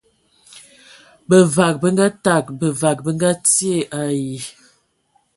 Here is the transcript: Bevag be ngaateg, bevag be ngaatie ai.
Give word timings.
Bevag 1.29 1.75
be 1.81 1.87
ngaateg, 1.95 2.45
bevag 2.59 2.97
be 3.05 3.11
ngaatie 3.15 3.79
ai. 4.01 4.23